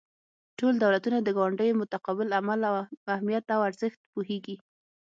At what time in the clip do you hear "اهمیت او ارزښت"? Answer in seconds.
3.15-3.99